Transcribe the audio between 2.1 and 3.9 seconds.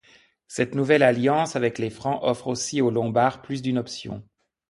offre ainsi aux Lombards plus d'une